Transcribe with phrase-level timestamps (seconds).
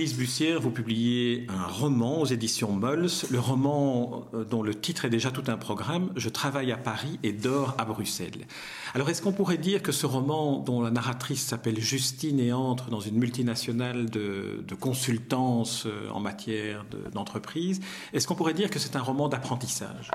[0.00, 5.10] Bussière, vous publiez un roman aux éditions Mols, le roman euh, dont le titre est
[5.10, 8.46] déjà tout un programme, Je travaille à Paris et dors à Bruxelles.
[8.94, 12.88] Alors est-ce qu'on pourrait dire que ce roman, dont la narratrice s'appelle Justine et entre
[12.88, 17.80] dans une multinationale de, consultance euh, en matière d'entreprise,
[18.14, 20.10] est-ce qu'on pourrait dire que c'est un roman d'apprentissage?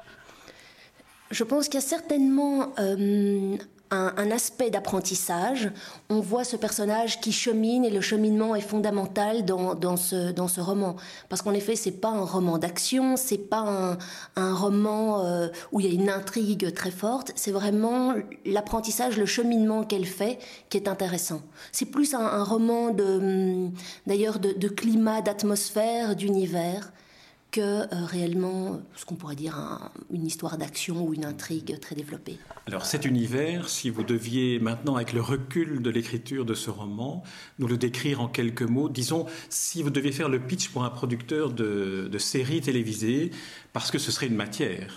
[1.29, 3.55] Je pense qu'il y a certainement euh,
[3.91, 5.71] un, aspect d'apprentissage.
[6.09, 10.62] On voit ce personnage qui chemine et le cheminement est fondamental dans, ce, dans ce
[10.62, 10.95] roman.
[11.30, 13.98] Parce qu'en effet, c'est pas un roman d'action, c'est pas
[14.35, 18.13] un, roman euh, où il y a une intrigue très forte, c'est vraiment
[18.46, 21.41] l'apprentissage, le cheminement qu'elle fait qui est intéressant.
[21.71, 23.70] C'est plus un, roman de,
[24.07, 26.91] d'ailleurs de, de climat, d'atmosphère, d'univers
[27.55, 29.55] que euh, réellement ce qu'on pourrait dire
[30.11, 32.37] une histoire d'action ou une intrigue très développée.
[32.67, 37.23] Alors cet univers, si vous deviez maintenant, avec le recul de l'écriture de ce roman,
[37.59, 40.89] nous le décrire en quelques mots, disons, si vous deviez faire le pitch pour un
[40.89, 43.31] producteur de, séries télévisées,
[43.71, 44.93] parce que ce serait une matière.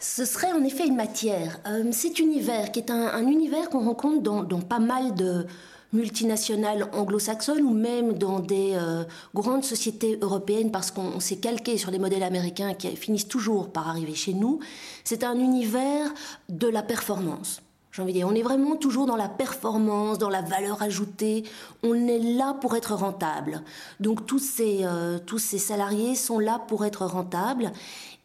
[0.00, 1.60] Ce serait en effet une matière.
[1.66, 5.46] Euh, cet univers, qui est un, univers qu'on rencontre dans pas mal de,
[5.92, 11.90] multinationales anglo-saxonnes ou même dans des euh, grandes sociétés européennes parce qu'on s'est calqué sur
[11.90, 14.60] les modèles américains qui finissent toujours par arriver chez nous,
[15.04, 16.12] c'est un univers
[16.48, 17.62] de la performance.
[17.92, 21.42] J'ai envie de dire, on est vraiment toujours dans la performance, dans la valeur ajoutée.
[21.82, 23.62] On est là pour être rentable.
[23.98, 27.72] Donc tous ces, euh, tous ces salariés sont là pour être rentables.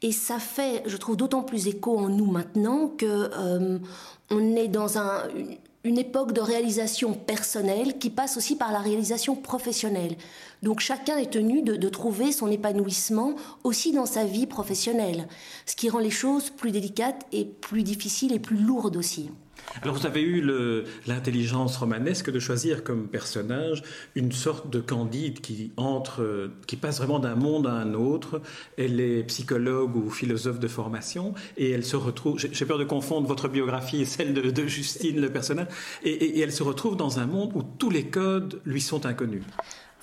[0.04, 3.80] Et ça fait, je trouve, d'autant plus écho en nous maintenant que euh,
[4.30, 5.24] on est dans un,
[5.86, 10.18] une époque de réalisation personnelle qui passe aussi par la réalisation professionnelle.
[10.64, 15.28] Donc chacun est tenu de, trouver son épanouissement aussi dans sa vie professionnelle,
[15.68, 19.30] ce qui rend les choses plus délicates et plus difficiles et plus lourdes aussi.
[19.82, 20.42] Alors vous avez eu
[21.08, 23.84] l'intelligence romanesque de choisir comme personnage
[24.16, 28.42] une sorte de Candide qui entre, qui passe vraiment d'un monde à un autre.
[28.78, 32.40] Elle est psychologue ou philosophe de formation et elle se retrouve.
[32.40, 35.68] J'ai peur de confondre votre biographie et celle de, Justine, le personnage.
[36.04, 39.44] Et, elle se retrouve dans un monde où tous les codes lui sont inconnus.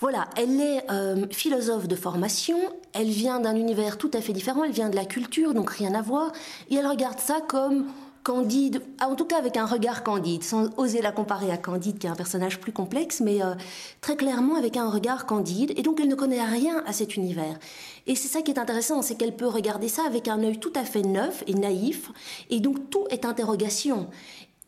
[0.01, 2.59] Voilà, elle est euh, philosophe de formation,
[2.93, 5.95] elle vient d'un univers tout à fait différent, elle vient de la culture, donc rien
[5.95, 6.33] à voir,
[6.71, 7.87] et elle regarde ça comme
[8.23, 11.99] Candide, ah, en tout cas avec un regard candide, sans oser la comparer à Candide
[11.99, 13.55] qui est un personnage plus complexe, mais euh,
[14.01, 17.59] très clairement avec un regard candide, et donc elle ne connaît rien à cet univers.
[18.07, 20.73] Et c'est ça qui est intéressant, c'est qu'elle peut regarder ça avec un œil tout
[20.77, 22.13] à fait neuf et naïf,
[22.49, 24.09] et donc tout est interrogation.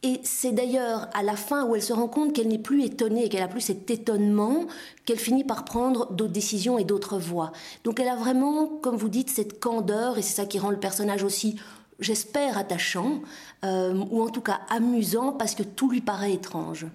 [0.02, 3.30] Et c'est d'ailleurs à la fin où elle se rend compte qu'elle n'est plus étonnée,
[3.30, 4.66] qu'elle a plus cet étonnement,
[5.06, 7.52] qu'elle finit par prendre d'autres décisions et d'autres voies.
[7.84, 10.78] Donc elle a vraiment, comme vous dites, cette candeur, et c'est ça qui rend le
[10.78, 11.56] personnage aussi
[12.00, 13.22] j'espère, attachant,
[13.64, 16.86] euh, ou en tout cas amusant, parce que tout lui paraît étrange.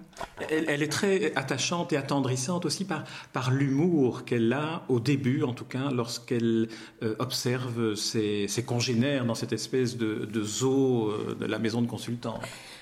[0.48, 5.54] Elle, est très attachante et attendrissante aussi par, par l'humour qu'elle a au début, en
[5.54, 6.68] tout cas, lorsqu'elle
[7.02, 12.40] euh, observe ses, congénères dans cette espèce de, zoo euh, de la maison de consultants.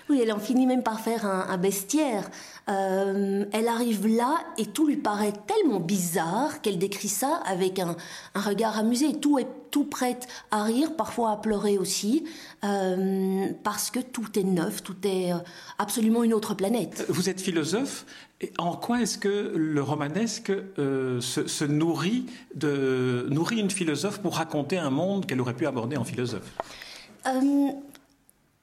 [0.08, 2.30] Oui, elle en finit même par faire un, bestiaire.
[2.70, 7.94] Euh, elle arrive là et tout lui paraît tellement bizarre qu'elle décrit ça avec un,
[8.34, 9.14] regard amusé.
[9.20, 12.24] Tout est tout prête à rire, parfois à pleurer aussi,
[12.64, 15.36] euh, parce que tout est neuf, tout est euh,
[15.78, 17.04] absolument une autre planète.
[17.10, 18.06] Vous êtes philosophe.
[18.40, 24.78] Et en quoi est-ce que le romanesque se, nourrit, de, nourrit une philosophe pour raconter
[24.78, 26.54] un monde qu'elle aurait pu aborder en philosophe?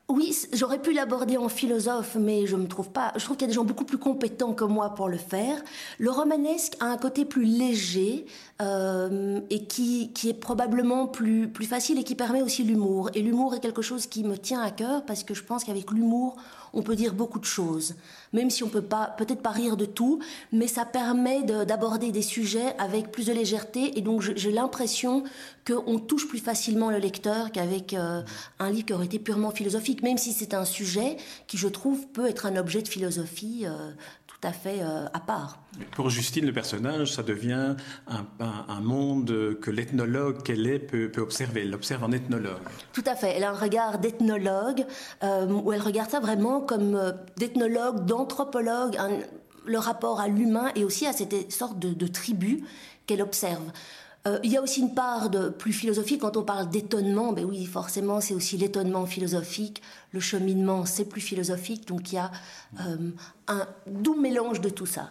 [0.08, 3.12] Oui, j'aurais pu l'aborder en philosophe, mais je me trouve pas.
[3.16, 5.64] Je trouve qu'il y a des gens beaucoup plus compétents que moi pour le faire.
[5.98, 8.28] Le romanesque a un côté plus léger
[8.62, 13.10] euh, et qui, qui est probablement plus, plus facile et qui permet aussi l'humour.
[13.16, 15.90] Et l'humour est quelque chose qui me tient à cœur parce que je pense qu'avec
[15.90, 16.36] l'humour,
[16.76, 17.96] on peut dire beaucoup de choses,
[18.34, 20.20] même si on peut pas, peut-être pas rire de tout,
[20.52, 25.24] mais ça permet d'aborder des sujets avec plus de légèreté et donc j'ai l'impression
[25.66, 28.22] qu'on touche plus facilement le lecteur qu'avec euh,
[28.60, 32.08] un livre qui aurait été purement philosophique, même si c'est un sujet qui, je trouve,
[32.08, 33.92] peut être un objet de philosophie euh,
[34.36, 35.60] tout à fait euh, à part.
[35.92, 37.76] Pour Justine, le personnage, ça devient
[38.08, 41.62] un, monde que l'ethnologue qu'elle est peut, observer.
[41.62, 42.62] Elle l'observe en ethnologue.
[42.94, 43.34] Tout à fait.
[43.36, 44.86] Elle a un regard d'ethnologue,
[45.24, 48.98] euh, où elle regarde ça vraiment comme euh, d'ethnologue, d'anthropologue,
[49.66, 52.64] le rapport à l'humain et aussi à cette sorte de, tribu
[53.08, 53.72] qu'elle observe.
[54.44, 57.32] Il y a aussi une part de plus philosophique quand on parle d'étonnement.
[57.32, 59.84] Ben oui, forcément, c'est aussi l'étonnement philosophique.
[60.12, 61.88] Le cheminement, c'est plus philosophique.
[61.88, 62.32] Donc il y a
[63.48, 65.10] un doux mélange de tout ça.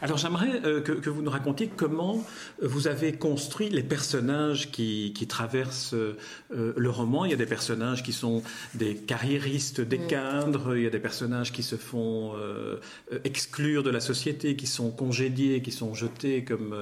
[0.00, 2.22] Alors j'aimerais euh, que, vous nous racontiez comment
[2.62, 6.16] vous avez construit les personnages qui, traversent euh,
[6.48, 7.24] le roman.
[7.24, 8.42] Il y a des personnages qui sont
[8.74, 10.06] des carriéristes, des mm.
[10.06, 12.80] cadres, il y a des personnages qui se font euh,
[13.24, 16.74] exclure de la société, qui sont congédiés, qui sont jetés comme,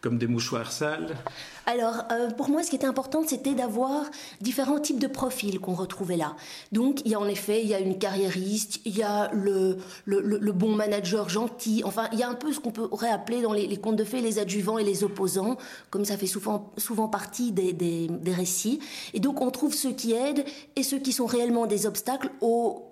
[0.00, 1.16] comme des mouchoirs sales.
[1.66, 2.04] Alors,
[2.36, 4.04] pour moi, ce qui était important, c'était d'avoir
[4.40, 6.36] différents types de profils qu'on retrouvait là.
[6.72, 9.78] Donc, il y a en effet, il y a une carriériste, il y a le,
[10.04, 10.20] le,
[10.52, 13.76] bon manager gentil, enfin, il y a un peu ce qu'on pourrait appeler dans les,
[13.76, 15.56] contes de fées les adjuvants et les opposants,
[15.90, 18.80] comme ça fait souvent, souvent partie des, des, des récits.
[19.12, 20.44] Et donc, on trouve ceux qui aident
[20.76, 22.90] et ceux qui sont réellement des obstacles au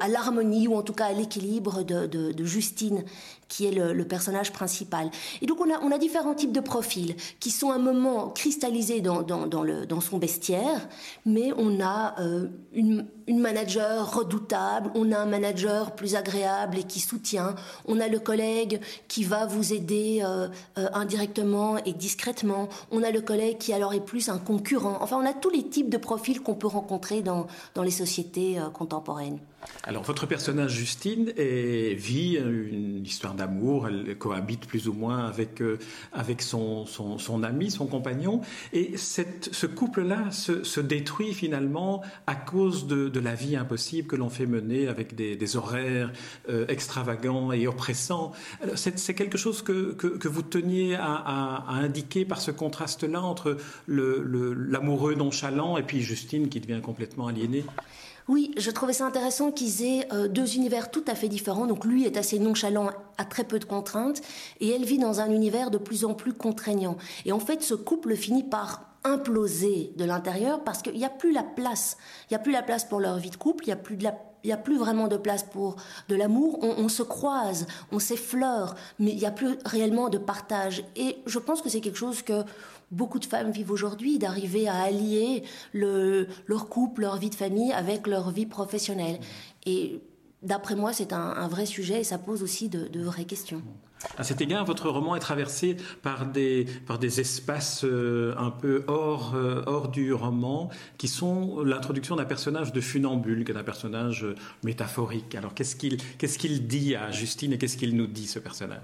[0.00, 3.04] à l'harmonie ou en tout cas à l'équilibre de, Justine,
[3.48, 5.10] qui est le, personnage principal.
[5.42, 9.00] Et donc on a, on a différents types de profils qui sont un moment cristallisés
[9.00, 10.88] dans, dans, le, dans son bestiaire,
[11.24, 16.84] mais on a euh, une, une manager redoutable, on a un manager plus agréable et
[16.84, 17.54] qui soutient,
[17.86, 23.10] on a le collègue qui va vous aider euh, euh, indirectement et discrètement, on a
[23.10, 24.98] le collègue qui alors est plus un concurrent.
[25.00, 28.58] Enfin, on a tous les types de profils qu'on peut rencontrer dans, dans les sociétés
[28.72, 29.38] contemporaines.
[29.84, 35.78] Alors, votre personnage Justine vit une histoire d'amour, elle cohabite plus ou moins avec, euh,
[36.12, 38.40] avec son, son, ami, son compagnon,
[38.72, 44.28] et cette, ce couple-là se, détruit finalement à cause de, la vie impossible que l'on
[44.28, 46.12] fait mener avec des, horaires
[46.48, 48.32] euh, extravagants et oppressants.
[48.74, 53.56] C'est quelque chose que, que, vous teniez à, indiquer par ce contraste-là entre
[53.88, 57.64] l'amoureux nonchalant et puis Justine qui devient complètement aliénée?
[58.28, 61.66] Oui, je trouvais ça intéressant qu'ils aient euh, deux univers tout à fait différents.
[61.66, 64.20] Donc lui est assez nonchalant, a très peu de contraintes,
[64.60, 66.96] et elle vit dans un univers de plus en plus contraignant.
[67.24, 71.32] Et en fait, ce couple finit par imploser de l'intérieur parce qu'il n'y a plus
[71.32, 71.96] la place.
[72.24, 73.96] Il n'y a plus la place pour leur vie de couple, il n'y a plus
[73.96, 74.06] de
[74.44, 75.74] il a plus vraiment de place pour
[76.08, 76.60] de l'amour.
[76.62, 80.84] On, on, se croise, on s'effleure, mais il n'y a plus réellement de partage.
[80.94, 82.44] Et je pense que c'est quelque chose que
[82.90, 85.42] beaucoup de femmes vivent aujourd'hui, d'arriver à allier
[85.72, 89.18] leur couple, leur vie de famille avec leur vie professionnelle.
[89.64, 90.00] Et
[90.42, 93.62] d'après moi, c'est un, vrai sujet et ça pose aussi de, vraies questions.
[94.18, 98.84] À cet égard, votre roman est traversé par des, par des espaces euh, un peu
[98.86, 100.68] hors, euh, hors du roman,
[100.98, 105.34] qui sont l'introduction d'un personnage de funambule, d'un personnage euh, métaphorique.
[105.34, 108.82] Alors, qu'est-ce qu'il qu'est-ce qu'il dit à Justine et qu'est-ce qu'il nous dit, ce personnage?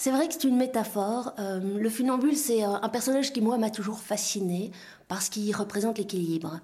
[0.00, 1.34] C'est vrai que c'est une métaphore.
[1.38, 4.70] Euh, le funambule, c'est un personnage qui, moi, m'a toujours fasciné
[5.08, 6.60] parce qu'il représente l'équilibre.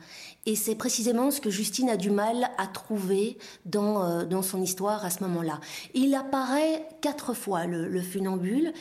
[0.46, 3.36] Et c'est précisément ce que Justine a du mal à trouver
[3.66, 5.60] dans, euh, dans son histoire à ce moment-là.
[5.92, 8.72] Il apparaît quatre fois, le, le funambule,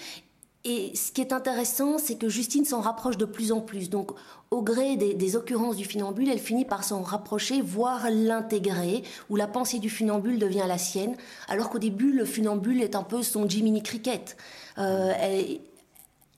[0.65, 3.91] et ce qui est intéressant, c'est que Justine s'en rapproche de plus en plus.
[3.91, 4.12] Donc,
[4.50, 9.45] au gré des, occurrences du funambule, elle finit par s'en rapprocher, voire l'intégrer, où la
[9.45, 11.15] pensée du funambule devient la sienne,
[11.47, 14.38] alors qu'au début, le funambule est un peu son Jiminy Cricket.
[14.79, 15.13] Euh,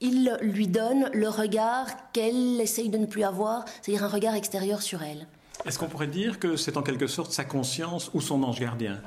[0.01, 4.81] il lui donne le regard qu'elle essaye de ne plus avoir, c'est-à-dire un regard extérieur
[4.81, 5.25] sur elle.
[5.65, 8.99] Est-ce qu'on pourrait dire que c'est en quelque sorte sa conscience ou son ange gardien?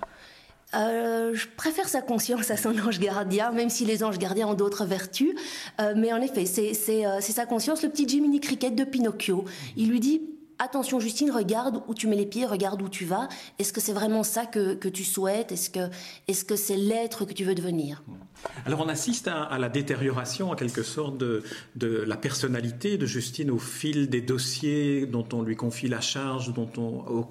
[0.75, 4.55] Euh, je préfère sa conscience à son ange gardien, même si les anges gardiens ont
[4.55, 5.35] d'autres vertus.
[5.81, 9.45] Euh, mais en effet, euh, c'est sa conscience, le petit Jiminy Cricket de Pinocchio.
[9.77, 10.23] Il lui dit
[10.63, 13.31] Attention Justine, regarde où tu mets les pieds, regarde où tu vas.
[13.59, 15.53] Est-ce que c'est vraiment ça que, que tu souhaites?
[15.53, 15.89] Est-ce que
[16.29, 18.03] est-ce c'est l'être que tu veux devenir?
[18.67, 21.43] Alors on assiste à, la détérioration en quelque sorte de,
[21.77, 26.53] de, la personnalité de Justine au fil des dossiers dont on lui confie la charge,
[26.53, 27.25] dont on,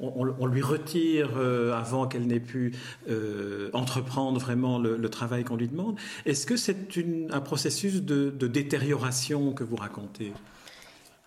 [0.00, 2.74] on, lui retire euh, avant qu'elle n'ait pu
[3.08, 5.96] euh, entreprendre vraiment le, travail qu'on lui demande.
[6.26, 6.76] Est-ce que c'est
[7.30, 10.34] un processus de, détérioration que vous racontez?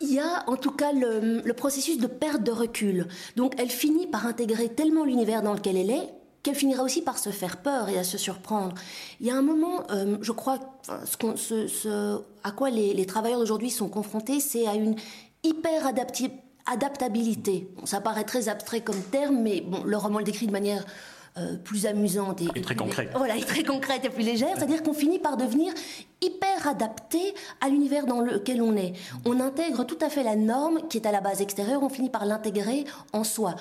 [0.01, 3.07] Il y a en tout cas le, processus de perte de recul.
[3.35, 6.13] Donc elle finit par intégrer tellement l'univers dans lequel elle est
[6.43, 8.73] qu'elle finira aussi par se faire peur et à se surprendre.
[9.19, 14.39] Il y a un moment, euh, je crois, à quoi les, travailleurs d'aujourd'hui sont confrontés,
[14.39, 14.95] c'est à une
[15.43, 15.85] hyper
[16.65, 17.69] adaptabilité.
[17.83, 20.85] ça paraît très abstrait comme terme, mais bon, le roman le décrit de manière
[21.37, 23.09] euh, plus amusante et, très concrète.
[23.15, 24.49] Voilà, et très concrète et plus légère.
[24.55, 25.73] C'est-à-dire qu'on finit par devenir
[26.21, 28.93] hyper adapté à l'univers dans lequel on est.
[29.25, 32.09] On intègre tout à fait la norme qui est à la base extérieure, on finit
[32.09, 33.55] par l'intégrer en soi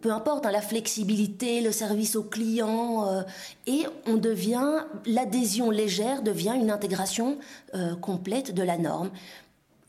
[0.00, 3.22] peu importe, hein, la flexibilité, le service au client, euh,
[3.66, 7.38] et on devient, l'adhésion légère devient une intégration
[7.74, 9.10] euh, complète de la norme,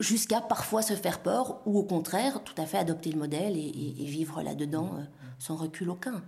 [0.00, 4.04] jusqu'à parfois se faire peur, ou au contraire, tout à fait adopter le modèle et,
[4.04, 5.02] vivre là-dedans euh,
[5.44, 6.22] sans recul aucun.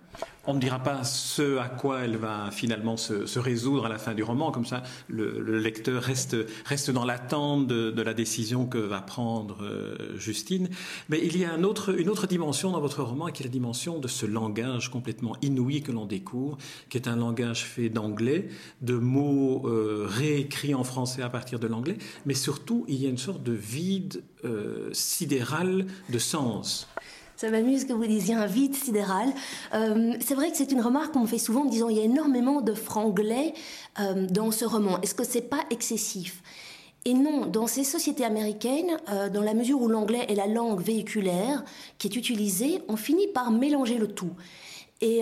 [0.46, 4.12] On ne dira pas ce à quoi elle va finalement se, résoudre à la fin
[4.12, 9.00] du roman, comme ça le, lecteur reste, reste dans l'attente de, la décision que va
[9.00, 10.68] prendre euh, Justine.
[11.08, 14.06] Mais il y a une autre dimension dans votre roman qui est la dimension de
[14.06, 16.58] ce langage complètement inouï que l'on découvre,
[16.90, 18.48] qui est un langage fait d'anglais,
[18.82, 21.96] de mots euh, réécrits en français à partir de l'anglais,
[22.26, 26.86] mais surtout il y a une sorte de vide euh, sidéral de sens.
[27.36, 29.28] Ça m'amuse que vous disiez un vide sidéral.
[29.74, 31.98] Euh, c'est vrai que c'est une remarque qu'on me fait souvent en me disant il
[31.98, 33.52] y a énormément de franglais
[34.00, 34.98] euh, dans ce roman.
[35.02, 36.42] Est-ce que c'est pas excessif?
[37.04, 40.80] Et non, dans ces sociétés américaines, euh, dans la mesure où l'anglais est la langue
[40.80, 41.62] véhiculaire
[41.98, 44.32] qui est utilisée, on finit par mélanger le tout.
[45.02, 45.20] Et,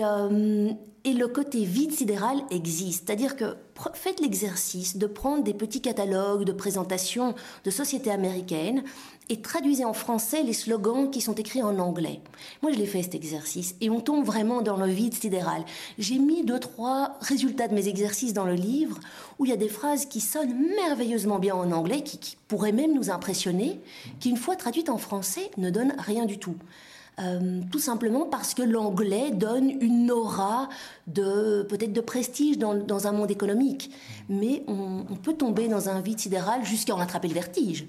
[1.05, 3.05] et le côté vide sidéral existe.
[3.05, 3.55] C'est-à-dire que
[3.93, 8.83] faites l'exercice de prendre des petits catalogues de présentations de sociétés américaines
[9.29, 12.21] et traduisez en français les slogans qui sont écrits en anglais.
[12.63, 15.63] Moi, je l'ai fait cet exercice et on tombe vraiment dans le vide sidéral.
[15.99, 18.99] J'ai mis deux, trois résultats de mes exercices dans le livre
[19.37, 22.71] où il y a des phrases qui sonnent merveilleusement bien en anglais, qui, qui pourraient
[22.71, 23.79] même nous impressionner,
[24.19, 26.55] qui, une fois traduites en français, ne donnent rien du tout.
[27.19, 30.67] Euh, tout simplement parce que l'anglais donne une aura
[31.07, 33.89] de peut-être de prestige dans, dans, un monde économique.
[34.27, 37.85] Mais on, on peut tomber dans un vide sidéral jusqu'à en attraper le vertige.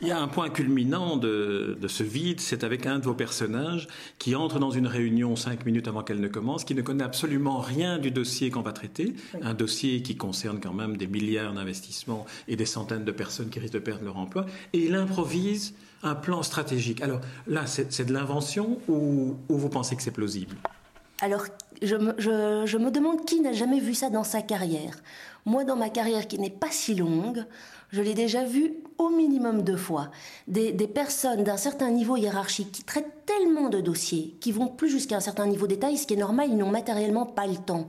[0.00, 3.88] Il y a un point culminant de, ce vide, c'est avec un de vos personnages
[4.18, 7.58] qui entre dans une réunion cinq minutes avant qu'elle ne commence, qui ne connaît absolument
[7.58, 12.26] rien du dossier qu'on va traiter, un dossier qui concerne quand même des milliards d'investissements
[12.48, 15.74] et des centaines de personnes qui risquent de perdre leur emploi, et il improvise
[16.04, 17.02] un plan stratégique.
[17.02, 20.56] Alors là, c'est de l'invention ou, vous pensez que c'est plausible?
[21.20, 21.46] Alors,
[21.82, 24.96] je me demande qui n'a jamais vu ça dans sa carrière.
[25.46, 27.44] Moi, dans ma carrière qui n'est pas si longue,
[27.90, 30.10] je l'ai déjà vu au minimum deux fois.
[30.48, 35.16] Des, personnes d'un certain niveau hiérarchique qui traitent tellement de dossiers, qui vont plus jusqu'à
[35.16, 37.86] un certain niveau détail, ce qui est normal, ils n'ont matériellement pas le temps.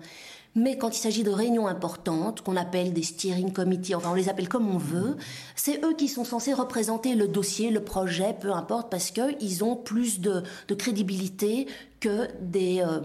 [0.56, 4.30] Mais quand il s'agit de réunions importantes, qu'on appelle des steering committees, enfin on les
[4.30, 5.18] appelle comme on veut,
[5.56, 9.76] c'est eux qui sont censés représenter le dossier, le projet, peu importe, parce qu'ils ont
[9.76, 10.44] plus de,
[10.78, 11.68] crédibilité
[12.00, 13.02] que des, euh,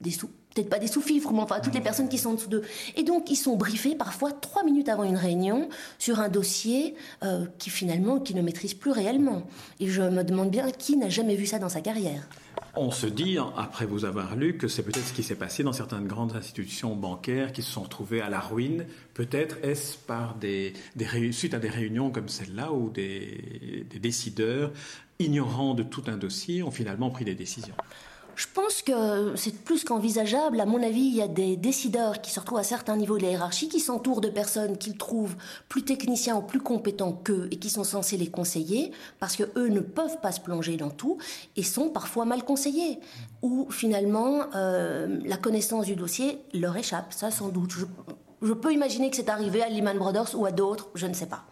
[0.00, 2.48] des sous peut-être pas des sous-fifres, mais enfin toutes les personnes qui sont en dessous
[2.48, 2.62] d'eux.
[2.96, 5.68] Et donc ils sont briefés parfois trois minutes avant une réunion
[5.98, 9.42] sur un dossier euh, qui finalement qui ne maîtrise plus réellement.
[9.80, 12.28] Et je me demande bien qui n'a jamais vu ça dans sa carrière.
[12.74, 15.74] On se dit, après vous avoir lu, que c'est peut-être ce qui s'est passé dans
[15.74, 18.86] certaines grandes institutions bancaires qui se sont retrouvées à la ruine.
[19.12, 24.72] Peut-être est-ce par des, des, suite à des réunions comme celle-là où des, des décideurs,
[25.18, 27.74] ignorants de tout un dossier, ont finalement pris des décisions?
[28.34, 30.60] Je pense que c'est plus qu'envisageable.
[30.60, 33.22] À mon avis, il y a des décideurs qui se retrouvent à certains niveaux de
[33.22, 35.36] la hiérarchie, qui s'entourent de personnes qu'ils trouvent
[35.68, 39.68] plus techniciens ou plus compétents qu'eux et qui sont censés les conseiller, parce que eux
[39.68, 41.18] ne peuvent pas se plonger dans tout
[41.56, 43.00] et sont parfois mal conseillés.
[43.42, 47.72] Ou finalement, euh, la connaissance du dossier leur échappe, ça sans doute.
[48.40, 51.26] je peux imaginer que c'est arrivé à Lehman Brothers ou à d'autres, je ne sais
[51.26, 51.44] pas.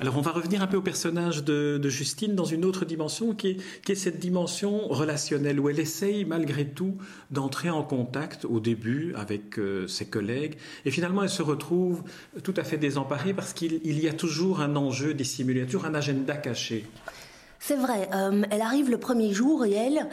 [0.00, 3.58] Alors on va revenir un peu au personnage de, Justine dans une autre dimension qui
[3.88, 6.96] est, cette dimension relationnelle où elle essaye malgré tout
[7.30, 12.02] d'entrer en contact au début avec euh, ses collègues et finalement elle se retrouve
[12.42, 16.36] tout à fait désemparée parce qu'il y a toujours un enjeu dissimulé, toujours un agenda
[16.36, 16.86] caché.
[17.60, 20.08] C'est vrai, euh, elle arrive le premier jour et elle,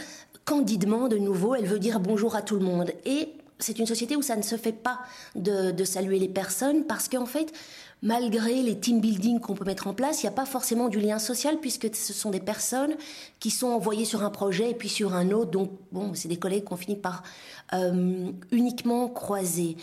[0.46, 2.92] candidement de nouveau, elle veut dire bonjour à tout le monde.
[3.06, 3.30] Et
[3.64, 5.00] c'est une société où ça ne se fait pas
[5.36, 7.52] de, saluer les personnes parce qu'en fait,
[8.02, 11.00] malgré les team building qu'on peut mettre en place, il n'y a pas forcément du
[11.00, 12.96] lien social puisque ce sont des personnes
[13.40, 15.52] qui sont envoyées sur un projet et puis sur un autre.
[15.52, 17.24] Donc, bon, c'est des collègues qu'on finit par
[17.74, 19.78] euh, uniquement croiser.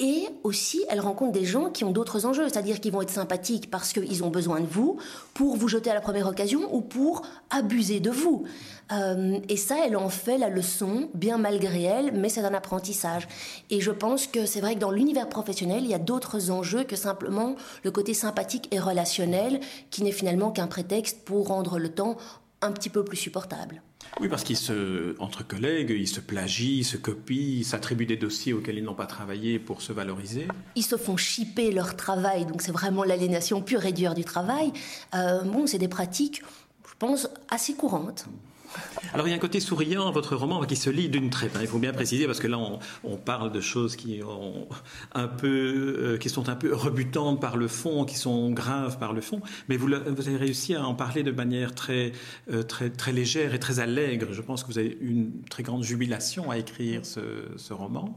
[0.00, 3.68] Et aussi, elle rencontre des gens qui ont d'autres enjeux, c'est-à-dire qu'ils vont être sympathiques
[3.68, 4.96] parce qu'ils ont besoin de vous,
[5.34, 8.44] pour vous jeter à la première occasion ou pour abuser de vous.
[8.92, 13.26] Euh, et ça, elle en fait la leçon, bien malgré elle, mais c'est un apprentissage.
[13.70, 16.84] Et je pense que c'est vrai que dans l'univers professionnel, il y a d'autres enjeux
[16.84, 19.58] que simplement le côté sympathique et relationnel,
[19.90, 22.16] qui n'est finalement qu'un prétexte pour rendre le temps
[22.62, 23.82] un petit peu plus supportable.
[24.20, 28.52] Oui, parce qu'ils se, entre collègues, ils se plagient, se copient, ils s'attribuent des dossiers
[28.52, 30.48] auxquels ils n'ont pas travaillé pour se valoriser.
[30.74, 34.72] Ils se font chipper leur travail, donc c'est vraiment l'aliénation pure et dure du travail.
[35.14, 36.42] Euh, bon, c'est des pratiques,
[36.88, 38.26] je pense, assez courantes.
[39.14, 41.52] Alors il y a un côté souriant à votre roman qui se lit d'une traite.
[41.60, 42.58] Il faut bien préciser parce que là
[43.04, 43.96] on, parle de choses
[45.14, 49.40] euh, qui sont un peu rebutantes par le fond, qui sont graves par le fond.
[49.68, 52.12] Mais vous, avez réussi à en parler de manière très,
[52.52, 54.32] euh, très, très légère et très allègre.
[54.32, 58.14] Je pense que vous avez une très grande jubilation à écrire ce roman.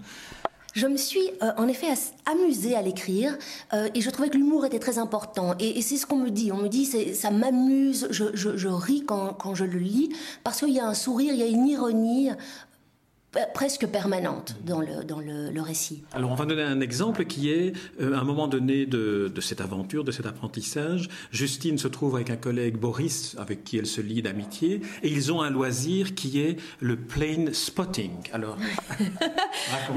[0.74, 1.88] Je me suis euh, en effet
[2.26, 3.38] amusée à l'écrire
[3.74, 5.54] euh, et je trouvais que l'humour était très important.
[5.60, 6.52] Et, c'est ce qu'on me dit.
[6.52, 10.10] On me dit, ça m'amuse, je, je, ris quand, quand, je le lis
[10.44, 12.30] parce qu'il y a un sourire, il y a une ironie
[13.54, 16.04] presque permanente dans le, dans le, récit.
[16.12, 19.42] Alors on va donner un exemple qui est, euh, à un moment donné de, de,
[19.42, 23.86] cette aventure, de cet apprentissage, Justine se trouve avec un collègue Boris, avec qui elle
[23.86, 28.12] se lie d'amitié, et ils ont un loisir qui est le plane spotting.
[28.34, 28.58] Alors,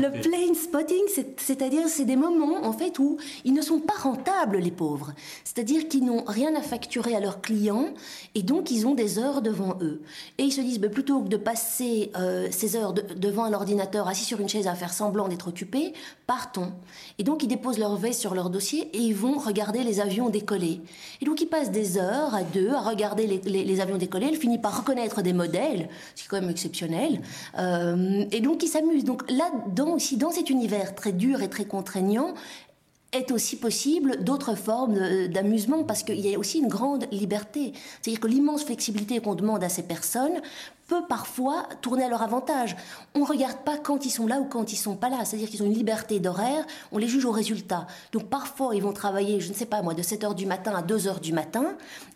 [0.00, 1.02] le plane spotting,
[1.36, 5.12] c'est-à-dire c'est des moments en fait où ils ne sont pas rentables les pauvres,
[5.44, 7.94] c'est-à-dire qu'ils n'ont rien à facturer à leurs clients
[8.34, 10.02] et donc ils ont des heures devant eux
[10.38, 13.54] et ils se disent ben, plutôt que de passer euh, ces heures de devant un
[13.54, 15.94] ordinateur, assis sur une chaise à faire semblant d'être occupés,
[16.26, 16.72] partons.
[17.18, 20.28] Et donc ils déposent leur veste sur leur dossier et ils vont regarder les avions
[20.28, 20.80] décoller.
[21.22, 24.26] Et donc ils passent des heures à deux à regarder les, avions décoller.
[24.30, 27.20] Ils finissent par reconnaître des modèles, c'est quand même exceptionnel.
[27.58, 29.04] Euh, et donc ils s'amusent.
[29.04, 32.34] Donc là-dedans aussi, dans cet univers très dur et très contraignant,
[33.14, 37.72] est aussi possible d'autres formes d'amusement parce qu'il y a aussi une grande liberté.
[38.02, 40.40] C'est-à-dire que l'immense flexibilité qu'on demande à ces personnes
[40.88, 42.76] peut parfois tourner à leur avantage.
[43.14, 45.24] On ne regarde pas quand ils sont là ou quand ils sont pas là.
[45.24, 47.86] C'est-à-dire qu'ils ont une liberté d'horaire, on les juge au résultat.
[48.12, 50.74] Donc parfois, ils vont travailler, je ne sais pas moi, de 7 heures du matin
[50.74, 51.64] à 2 heures du matin.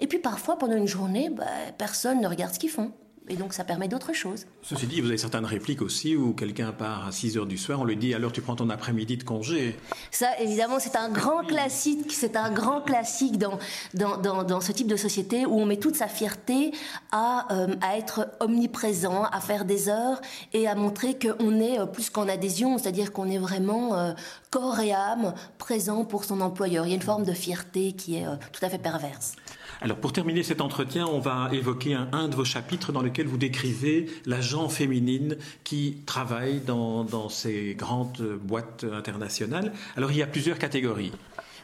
[0.00, 1.46] Et puis parfois, pendant une journée, bah,
[1.78, 2.92] personne ne regarde ce qu'ils font.
[3.28, 4.46] Et donc ça permet d'autres choses.
[4.62, 7.80] Ceci dit, vous avez certaines répliques aussi où quelqu'un part à 6 heures du soir,
[7.80, 9.76] on lui dit alors tu prends ton après-midi de congé.
[10.10, 13.58] Ça, évidemment, c'est un grand classique, c'est un grand classique dans,
[13.94, 16.72] dans, dans, ce type de société où on met toute sa fierté
[17.12, 20.20] à, euh, à être omniprésent, à faire des heures
[20.52, 24.12] et à montrer qu'on est euh, plus qu'en adhésion, c'est-à-dire qu'on est vraiment euh,
[24.50, 26.86] corps et âme présent pour son employeur.
[26.86, 29.34] Il y a une forme de fierté qui est tout à fait perverse.
[29.80, 33.36] Alors pour terminer cet entretien, on va évoquer un, de vos chapitres dans lequel vous
[33.36, 39.72] décrivez l'agent féminine qui travaille dans, ces grandes boîtes internationales.
[39.96, 41.12] Alors il y a plusieurs catégories.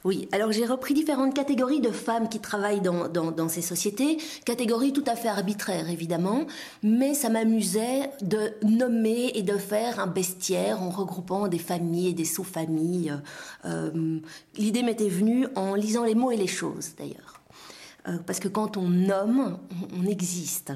[0.05, 5.05] Oui, alors j'ai repris différentes catégories de femmes qui travaillent dans, ces sociétés, catégories tout
[5.07, 6.47] à fait arbitraires évidemment,
[6.83, 12.13] mais ça m'amusait de nommer et de faire un bestiaire en regroupant des familles et
[12.13, 13.15] des sous-familles.
[13.65, 14.21] Euh,
[14.57, 17.34] l'idée m'était venue en lisant les mots et les choses d'ailleurs.
[18.07, 19.59] Euh, parce que quand on nomme,
[19.99, 20.75] on, existe.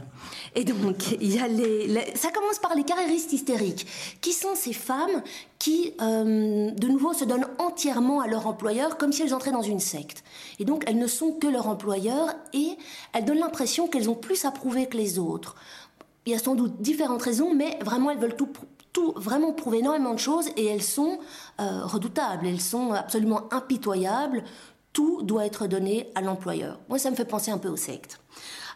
[0.55, 3.87] Et donc, il y a les, ça commence par les carriéristes hystériques,
[4.23, 5.23] qui sont ces femmes
[5.59, 9.61] qui, euh, de nouveau, se donnent entièrement à leur employeur, comme si elles entraient dans
[9.61, 10.25] une secte.
[10.59, 12.79] Et donc, elles ne sont que leur employeur, et
[13.13, 15.55] elles donnent l'impression qu'elles ont plus à prouver que les autres.
[16.25, 18.53] Il y a sans doute différentes raisons, mais vraiment, elles veulent tout,
[19.17, 21.19] vraiment prouver énormément de choses, et elles sont
[21.61, 24.45] euh, redoutables, elles sont absolument impitoyables
[24.93, 26.79] tout doit être donné à l'employeur.
[26.89, 28.21] Moi, ça me fait penser un peu aux sectes.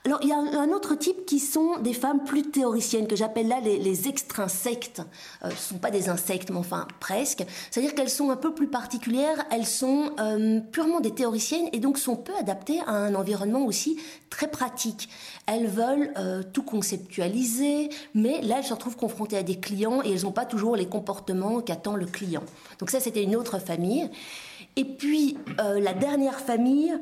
[0.05, 3.46] Alors, il y a un autre type qui sont des femmes plus théoriciennes, que j'appelle
[3.46, 5.01] là les, les extrinsectes.
[5.44, 7.44] Euh, ce ne sont pas des insectes, mais enfin presque.
[7.70, 11.98] C'est-à-dire qu'elles sont un peu plus particulières, elles sont euh, purement des théoriciennes et donc
[11.98, 13.96] sont peu adaptées à un environnement aussi
[14.29, 15.09] très pratique.
[15.46, 20.12] Elles veulent euh, tout conceptualiser, mais là, elles se retrouvent confrontées à des clients et
[20.12, 22.42] elles n'ont pas toujours les comportements qu'attend le client.
[22.81, 24.11] Donc ça, c'était une autre famille.
[24.77, 26.95] Et puis, euh, la dernière famille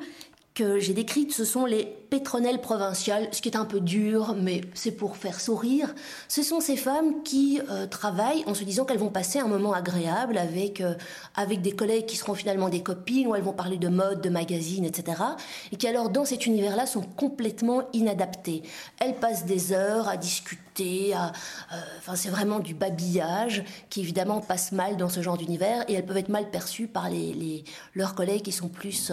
[0.54, 4.62] que j'ai décrite, ce sont les pétronelles provinciales, ce qui est un peu dur, mais
[4.74, 5.94] c'est pour faire sourire.
[6.28, 9.72] Ce sont ces femmes qui euh, travaillent en se disant qu'elles vont passer un moment
[9.72, 10.94] agréable avec, euh,
[11.36, 14.28] avec des collègues qui seront finalement des copines, où elles vont parler de mode, de
[14.28, 15.22] magazines, etc.
[15.70, 18.62] Et qui alors, dans cet univers-là, sont complètement inadaptées.
[18.98, 21.28] Elles passent des heures à discuter, à,
[21.72, 25.94] euh, enfin, c'est vraiment du babillage qui évidemment passe mal dans ce genre d'univers et
[25.94, 29.12] elles peuvent être mal perçues par les, les leurs collègues qui sont plus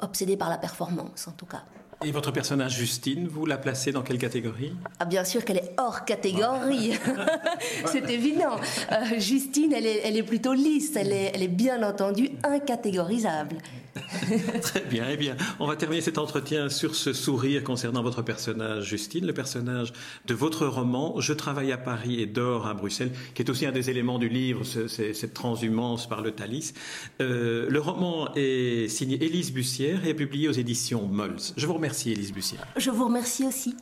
[0.00, 1.61] obsédés par la performance, en tout cas.
[2.04, 4.74] Et votre personnage Justine, vous la placez dans quelle catégorie?
[4.98, 6.98] Ah bien sûr qu'elle est hors catégorie,
[7.86, 8.56] c'est évident.
[8.90, 13.58] Euh, Justine, elle est, elle est plutôt lisse, elle est, elle est bien entendu incatégorisable.
[14.62, 18.84] Très bien, eh bien, on va terminer cet entretien sur ce sourire concernant votre personnage
[18.84, 19.92] Justine, le personnage
[20.26, 23.72] de votre roman Je travaille à Paris et dors à Bruxelles, qui est aussi un
[23.72, 26.72] des éléments du livre, cette transhumance par le Thalys.
[27.20, 31.52] Euh, le roman est signé Élise Bussière et est publié aux éditions Molls.
[31.56, 32.66] Je vous remercie Élise Bussière.
[32.76, 33.74] Je vous remercie aussi.